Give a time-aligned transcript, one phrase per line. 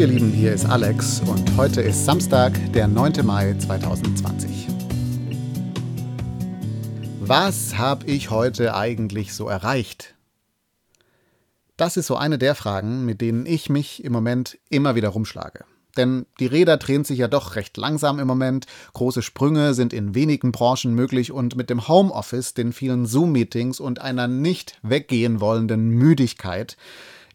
[0.00, 3.22] Ihr Lieben, hier ist Alex und heute ist Samstag, der 9.
[3.22, 4.68] Mai 2020.
[7.20, 10.14] Was habe ich heute eigentlich so erreicht?
[11.76, 15.66] Das ist so eine der Fragen, mit denen ich mich im Moment immer wieder rumschlage.
[15.98, 18.64] Denn die Räder drehen sich ja doch recht langsam im Moment,
[18.94, 24.00] große Sprünge sind in wenigen Branchen möglich und mit dem Homeoffice, den vielen Zoom-Meetings und
[24.00, 26.78] einer nicht weggehen wollenden Müdigkeit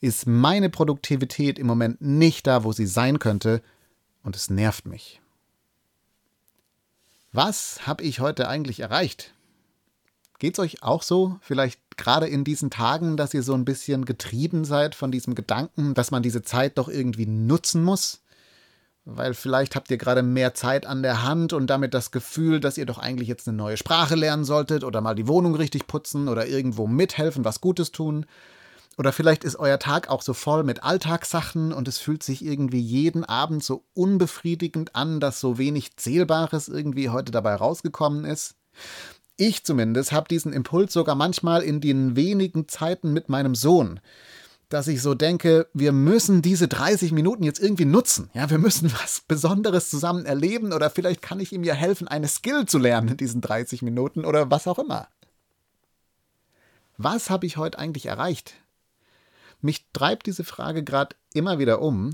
[0.01, 3.61] ist meine Produktivität im Moment nicht da, wo sie sein könnte,
[4.23, 5.21] und es nervt mich.
[7.31, 9.33] Was habe ich heute eigentlich erreicht?
[10.39, 11.37] Geht's euch auch so?
[11.41, 15.93] Vielleicht gerade in diesen Tagen, dass ihr so ein bisschen getrieben seid von diesem Gedanken,
[15.93, 18.21] dass man diese Zeit doch irgendwie nutzen muss?
[19.05, 22.77] Weil vielleicht habt ihr gerade mehr Zeit an der Hand und damit das Gefühl, dass
[22.77, 26.27] ihr doch eigentlich jetzt eine neue Sprache lernen solltet oder mal die Wohnung richtig putzen
[26.27, 28.25] oder irgendwo mithelfen, was Gutes tun.
[28.97, 32.79] Oder vielleicht ist euer Tag auch so voll mit Alltagssachen und es fühlt sich irgendwie
[32.79, 38.55] jeden Abend so unbefriedigend an, dass so wenig Zählbares irgendwie heute dabei rausgekommen ist.
[39.37, 43.99] Ich zumindest habe diesen Impuls sogar manchmal in den wenigen Zeiten mit meinem Sohn,
[44.69, 48.29] dass ich so denke, wir müssen diese 30 Minuten jetzt irgendwie nutzen.
[48.33, 52.29] Ja, wir müssen was Besonderes zusammen erleben oder vielleicht kann ich ihm ja helfen, eine
[52.29, 55.09] Skill zu lernen in diesen 30 Minuten oder was auch immer.
[56.97, 58.55] Was habe ich heute eigentlich erreicht?
[59.65, 62.11] Mich treibt diese Frage gerade immer wieder um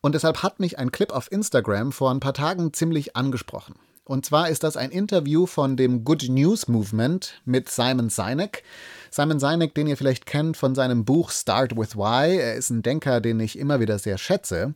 [0.00, 3.74] und deshalb hat mich ein Clip auf Instagram vor ein paar Tagen ziemlich angesprochen.
[4.04, 8.62] Und zwar ist das ein Interview von dem Good News Movement mit Simon Sinek.
[9.10, 12.38] Simon Sinek, den ihr vielleicht kennt von seinem Buch Start with Why.
[12.38, 14.72] Er ist ein Denker, den ich immer wieder sehr schätze.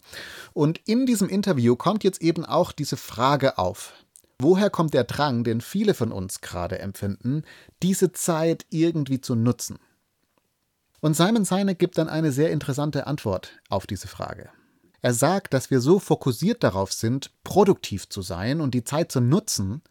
[0.53, 3.95] Und in diesem Interview kommt jetzt eben auch diese Frage auf.
[4.39, 7.45] Woher kommt der Drang, den viele von uns gerade empfinden,
[7.83, 9.79] diese Zeit irgendwie zu nutzen?
[11.01, 14.51] Und Simon Sinek gibt dann eine sehr interessante Antwort auf diese Frage.
[15.01, 19.21] Er sagt, dass wir so fokussiert darauf sind, produktiv zu sein und die Zeit zu
[19.21, 19.83] nutzen,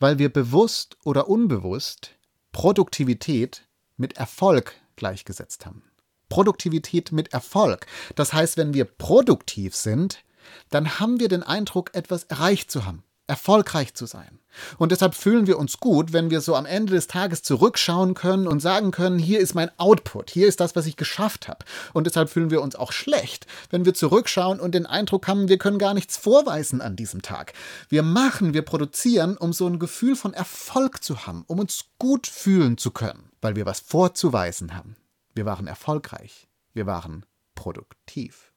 [0.00, 2.10] weil wir bewusst oder unbewusst
[2.50, 5.84] Produktivität mit Erfolg gleichgesetzt haben.
[6.28, 7.86] Produktivität mit Erfolg.
[8.16, 10.24] Das heißt, wenn wir produktiv sind,
[10.70, 14.40] dann haben wir den Eindruck, etwas erreicht zu haben erfolgreich zu sein.
[14.76, 18.46] Und deshalb fühlen wir uns gut, wenn wir so am Ende des Tages zurückschauen können
[18.46, 21.64] und sagen können, hier ist mein Output, hier ist das, was ich geschafft habe.
[21.94, 25.58] Und deshalb fühlen wir uns auch schlecht, wenn wir zurückschauen und den Eindruck haben, wir
[25.58, 27.54] können gar nichts vorweisen an diesem Tag.
[27.88, 32.26] Wir machen, wir produzieren, um so ein Gefühl von Erfolg zu haben, um uns gut
[32.26, 34.96] fühlen zu können, weil wir was vorzuweisen haben.
[35.34, 38.51] Wir waren erfolgreich, wir waren produktiv.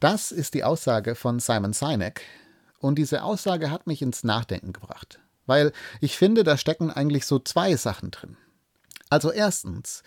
[0.00, 2.22] Das ist die Aussage von Simon Sinek.
[2.78, 5.18] Und diese Aussage hat mich ins Nachdenken gebracht.
[5.46, 8.36] Weil ich finde, da stecken eigentlich so zwei Sachen drin.
[9.10, 10.02] Also erstens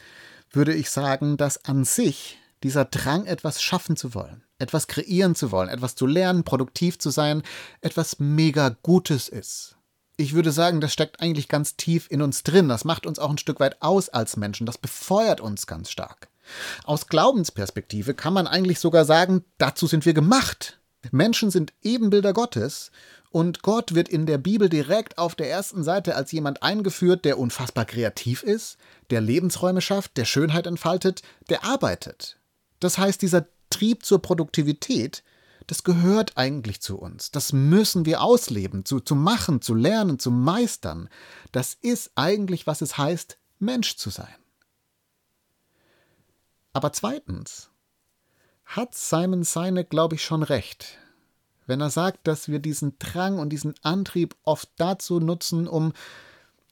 [0.52, 5.52] würde ich sagen, dass an sich dieser Drang, etwas schaffen zu wollen, etwas kreieren zu
[5.52, 7.42] wollen, etwas zu lernen, produktiv zu sein,
[7.82, 9.78] etwas mega Gutes ist.
[10.16, 12.70] Ich würde sagen, das steckt eigentlich ganz tief in uns drin.
[12.70, 14.68] Das macht uns auch ein Stück weit aus als Menschen.
[14.68, 16.31] Das befeuert uns ganz stark.
[16.84, 20.80] Aus Glaubensperspektive kann man eigentlich sogar sagen, dazu sind wir gemacht.
[21.12, 22.92] Menschen sind Ebenbilder Gottes
[23.32, 27.40] und Gott wird in der Bibel direkt auf der ersten Seite als jemand eingeführt, der
[27.40, 28.78] unfassbar kreativ ist,
[29.10, 32.38] der Lebensräume schafft, der Schönheit entfaltet, der arbeitet.
[32.80, 35.24] Das heißt, dieser Trieb zur Produktivität,
[35.68, 37.32] das gehört eigentlich zu uns.
[37.32, 41.08] Das müssen wir ausleben, zu, zu machen, zu lernen, zu meistern.
[41.54, 44.36] Das ist eigentlich, was es heißt, Mensch zu sein.
[46.74, 47.70] Aber zweitens
[48.66, 50.98] hat Simon Sinek, glaube ich, schon recht,
[51.68, 55.94] wenn er sagt, dass wir diesen Drang und diesen Antrieb oft dazu nutzen, um,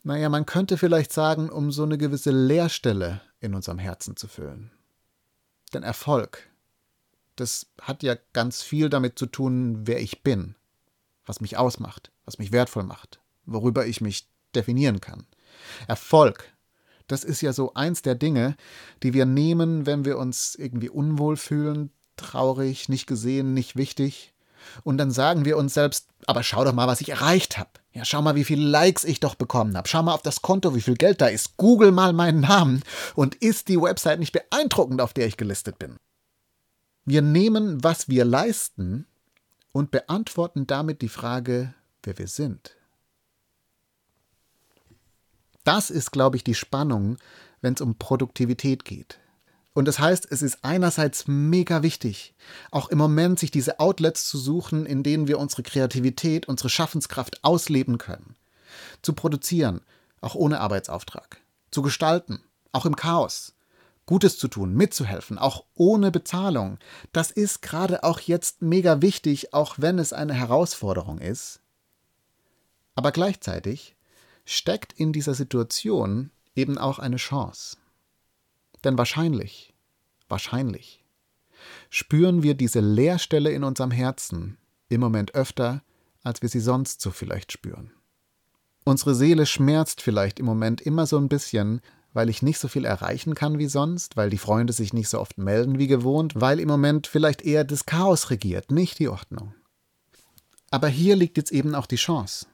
[0.04, 4.72] naja, man könnte vielleicht sagen, um so eine gewisse Leerstelle in unserem Herzen zu füllen.
[5.74, 6.50] Denn Erfolg,
[7.36, 10.56] das hat ja ganz viel damit zu tun, wer ich bin,
[11.26, 15.26] was mich ausmacht, was mich wertvoll macht, worüber ich mich definieren kann.
[15.88, 16.52] Erfolg,
[17.10, 18.56] das ist ja so eins der Dinge,
[19.04, 24.34] die wir nehmen, wenn wir uns irgendwie unwohl fühlen, traurig, nicht gesehen, nicht wichtig.
[24.84, 27.72] Und dann sagen wir uns selbst, aber schau doch mal, was ich erreicht habe.
[27.94, 29.88] Ja, schau mal, wie viele Likes ich doch bekommen habe.
[29.88, 31.58] Schau mal auf das Konto, wie viel Geld da ist.
[31.58, 32.84] Google mal meinen Namen.
[33.16, 35.96] Und ist die Website nicht beeindruckend, auf der ich gelistet bin?
[37.06, 39.08] Wir nehmen, was wir leisten
[39.72, 41.74] und beantworten damit die Frage,
[42.04, 42.76] wer wir sind.
[45.64, 47.18] Das ist, glaube ich, die Spannung,
[47.62, 49.20] wenn es um Produktivität geht.
[49.74, 52.34] Und das heißt, es ist einerseits mega wichtig,
[52.72, 57.44] auch im Moment sich diese Outlets zu suchen, in denen wir unsere Kreativität, unsere Schaffenskraft
[57.44, 58.36] ausleben können.
[59.02, 59.82] Zu produzieren,
[60.22, 61.38] auch ohne Arbeitsauftrag.
[61.72, 62.42] Zu gestalten,
[62.72, 63.54] auch im Chaos.
[64.06, 66.80] Gutes zu tun, mitzuhelfen, auch ohne Bezahlung.
[67.14, 71.60] Das ist gerade auch jetzt mega wichtig, auch wenn es eine Herausforderung ist.
[72.96, 73.96] Aber gleichzeitig
[74.50, 77.78] steckt in dieser Situation eben auch eine Chance.
[78.84, 79.76] Denn wahrscheinlich,
[80.28, 81.06] wahrscheinlich
[81.90, 84.58] spüren wir diese Leerstelle in unserem Herzen
[84.88, 85.84] im Moment öfter,
[86.24, 87.92] als wir sie sonst so vielleicht spüren.
[88.86, 91.82] Unsere Seele schmerzt vielleicht im Moment immer so ein bisschen,
[92.14, 95.20] weil ich nicht so viel erreichen kann wie sonst, weil die Freunde sich nicht so
[95.20, 99.54] oft melden wie gewohnt, weil im Moment vielleicht eher das Chaos regiert, nicht die Ordnung.
[100.72, 102.48] Aber hier liegt jetzt eben auch die Chance.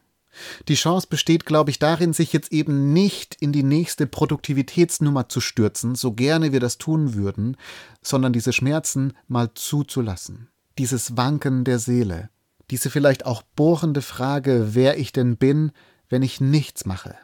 [0.67, 5.41] Die Chance besteht, glaube ich, darin, sich jetzt eben nicht in die nächste Produktivitätsnummer zu
[5.41, 7.57] stürzen, so gerne wir das tun würden,
[8.01, 10.49] sondern diese Schmerzen mal zuzulassen.
[10.77, 12.29] Dieses Wanken der Seele,
[12.69, 15.71] diese vielleicht auch bohrende Frage, wer ich denn bin,
[16.09, 17.15] wenn ich nichts mache.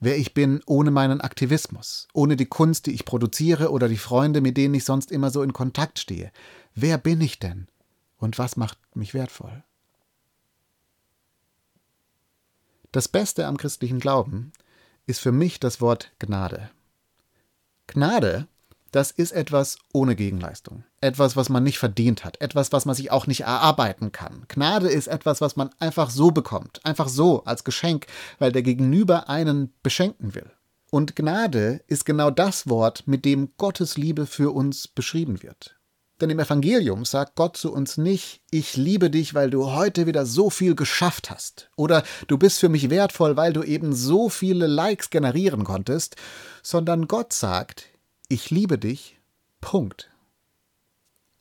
[0.00, 4.40] Wer ich bin ohne meinen Aktivismus, ohne die Kunst, die ich produziere oder die Freunde,
[4.40, 6.32] mit denen ich sonst immer so in Kontakt stehe.
[6.74, 7.68] Wer bin ich denn?
[8.16, 9.62] Und was macht mich wertvoll?
[12.92, 14.52] Das Beste am christlichen Glauben
[15.06, 16.70] ist für mich das Wort Gnade.
[17.86, 18.48] Gnade,
[18.90, 20.82] das ist etwas ohne Gegenleistung.
[21.00, 22.40] Etwas, was man nicht verdient hat.
[22.40, 24.44] Etwas, was man sich auch nicht erarbeiten kann.
[24.48, 26.84] Gnade ist etwas, was man einfach so bekommt.
[26.84, 28.08] Einfach so, als Geschenk,
[28.40, 30.50] weil der Gegenüber einen beschenken will.
[30.90, 35.79] Und Gnade ist genau das Wort, mit dem Gottes Liebe für uns beschrieben wird.
[36.20, 40.26] Denn im Evangelium sagt Gott zu uns nicht, ich liebe dich, weil du heute wieder
[40.26, 41.70] so viel geschafft hast.
[41.76, 46.16] Oder du bist für mich wertvoll, weil du eben so viele Likes generieren konntest,
[46.62, 47.86] sondern Gott sagt,
[48.28, 49.18] ich liebe dich,
[49.62, 50.10] Punkt.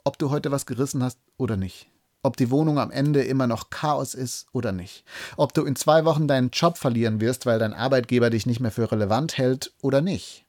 [0.05, 1.89] Ob du heute was gerissen hast oder nicht.
[2.23, 5.03] Ob die Wohnung am Ende immer noch Chaos ist oder nicht.
[5.37, 8.71] Ob du in zwei Wochen deinen Job verlieren wirst, weil dein Arbeitgeber dich nicht mehr
[8.71, 10.45] für relevant hält oder nicht.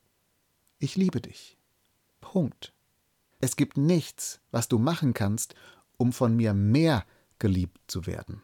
[0.79, 1.59] Ich liebe dich.
[2.21, 2.73] Punkt.
[3.41, 5.55] Es gibt nichts, was du machen kannst,
[5.97, 7.05] um von mir mehr
[7.39, 8.43] geliebt zu werden.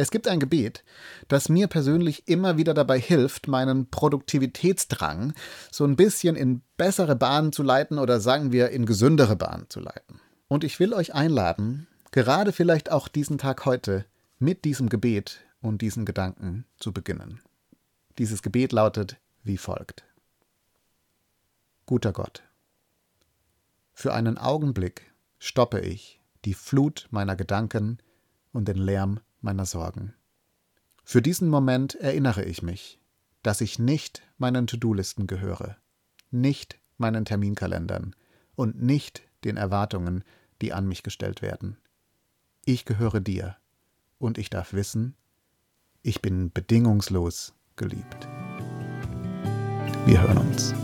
[0.00, 0.82] Es gibt ein Gebet,
[1.28, 5.34] das mir persönlich immer wieder dabei hilft, meinen Produktivitätsdrang
[5.70, 9.80] so ein bisschen in bessere Bahnen zu leiten oder sagen wir in gesündere Bahnen zu
[9.80, 10.20] leiten.
[10.48, 14.06] Und ich will euch einladen, gerade vielleicht auch diesen Tag heute
[14.38, 17.42] mit diesem Gebet und diesen Gedanken zu beginnen.
[18.16, 20.04] Dieses Gebet lautet wie folgt.
[21.84, 22.42] Guter Gott,
[24.00, 27.98] für einen Augenblick stoppe ich die Flut meiner Gedanken
[28.50, 30.14] und den Lärm meiner Sorgen.
[31.04, 32.98] Für diesen Moment erinnere ich mich,
[33.42, 35.76] dass ich nicht meinen To-Do-Listen gehöre,
[36.30, 38.16] nicht meinen Terminkalendern
[38.54, 40.24] und nicht den Erwartungen,
[40.62, 41.76] die an mich gestellt werden.
[42.64, 43.56] Ich gehöre dir
[44.18, 45.14] und ich darf wissen,
[46.02, 48.28] ich bin bedingungslos geliebt.
[50.06, 50.74] Wir hören uns.